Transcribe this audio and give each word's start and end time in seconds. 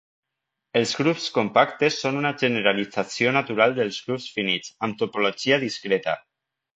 Els 0.79 0.91
grups 0.99 1.25
compactes 1.33 1.99
són 2.05 2.15
una 2.21 2.31
generalització 2.43 3.33
natural 3.37 3.75
dels 3.81 3.99
grups 4.07 4.25
finits 4.39 4.73
amb 4.89 4.97
topologia 5.03 5.61
discreta. 5.65 6.17